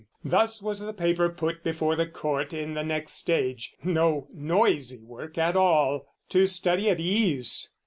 [0.23, 5.37] Thus was the paper put before the court In the next stage (no noisy work
[5.37, 7.71] at all), To study at ease.